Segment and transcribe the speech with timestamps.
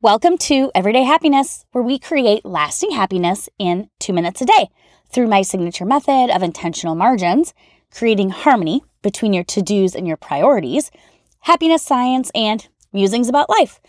[0.00, 4.68] Welcome to Everyday Happiness, where we create lasting happiness in two minutes a day
[5.10, 7.52] through my signature method of intentional margins,
[7.90, 10.92] creating harmony between your to dos and your priorities,
[11.40, 13.80] happiness science, and musings about life.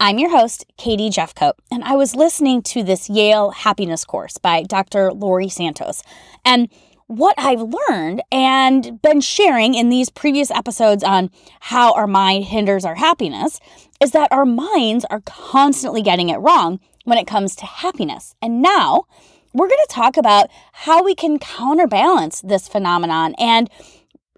[0.00, 4.64] I'm your host, Katie Jefcoat, and I was listening to this Yale happiness course by
[4.64, 5.12] Dr.
[5.12, 6.02] Laurie Santos.
[6.44, 6.70] And
[7.16, 11.30] what I've learned and been sharing in these previous episodes on
[11.60, 13.60] how our mind hinders our happiness
[14.00, 18.34] is that our minds are constantly getting it wrong when it comes to happiness.
[18.40, 19.04] And now
[19.52, 23.68] we're going to talk about how we can counterbalance this phenomenon and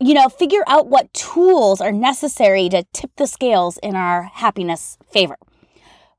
[0.00, 4.98] you know, figure out what tools are necessary to tip the scales in our happiness
[5.08, 5.36] favor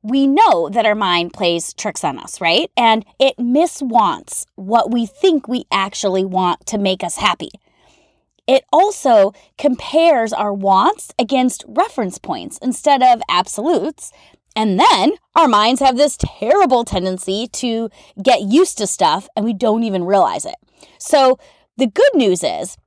[0.05, 2.69] we know that our mind plays tricks on us, right?
[2.77, 7.49] And it miswants what we think we actually want to make us happy.
[8.45, 14.11] It also compares our wants against reference points instead of absolutes.
[14.55, 17.89] And then our minds have this terrible tendency to
[18.21, 20.55] get used to stuff and we don't even realize it.
[20.99, 21.39] So
[21.77, 22.77] the good news is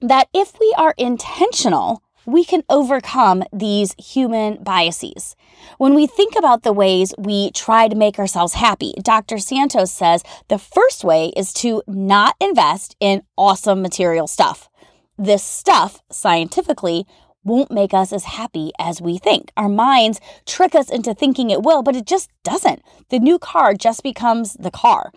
[0.00, 5.36] that if we are intentional we can overcome these human biases.
[5.78, 9.38] When we think about the ways we try to make ourselves happy, Dr.
[9.38, 14.68] Santos says the first way is to not invest in awesome material stuff.
[15.16, 17.06] This stuff, scientifically,
[17.44, 19.52] won't make us as happy as we think.
[19.56, 22.82] Our minds trick us into thinking it will, but it just doesn't.
[23.08, 25.12] The new car just becomes the car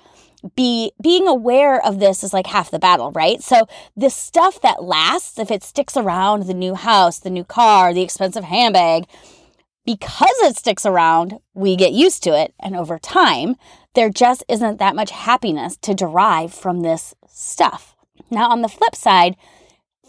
[0.55, 3.41] be being aware of this is like half the battle, right?
[3.41, 7.93] So the stuff that lasts, if it sticks around, the new house, the new car,
[7.93, 9.05] the expensive handbag,
[9.85, 12.53] because it sticks around, we get used to it.
[12.59, 13.55] And over time,
[13.95, 17.95] there just isn't that much happiness to derive from this stuff.
[18.29, 19.35] Now, on the flip side,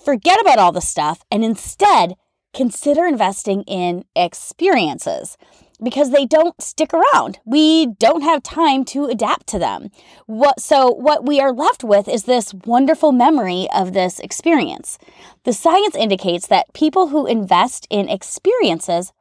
[0.05, 2.15] forget about all the stuff and instead
[2.53, 5.37] consider investing in experiences
[5.83, 7.39] because they don't stick around.
[7.45, 9.91] We don't have time to adapt to them.
[10.27, 14.99] What so what we are left with is this wonderful memory of this experience.
[15.45, 19.13] The science indicates that people who invest in experiences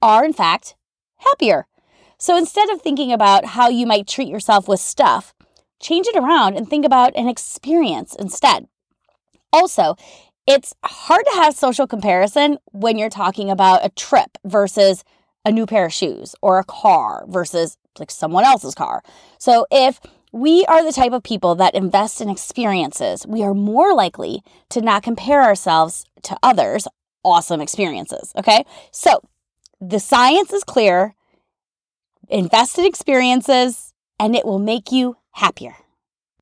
[0.00, 0.74] are in fact
[1.18, 1.66] happier.
[2.18, 5.34] So instead of thinking about how you might treat yourself with stuff,
[5.80, 8.68] change it around and think about an experience instead.
[9.52, 9.96] Also,
[10.46, 15.04] it's hard to have social comparison when you're talking about a trip versus
[15.44, 19.02] a new pair of shoes or a car versus like someone else's car.
[19.38, 20.00] So if
[20.32, 24.80] we are the type of people that invest in experiences, we are more likely to
[24.80, 26.86] not compare ourselves to others'
[27.24, 28.32] awesome experiences.
[28.36, 28.64] Okay.
[28.90, 29.20] So
[29.80, 31.14] the science is clear.
[32.28, 35.76] Invest in experiences and it will make you happier.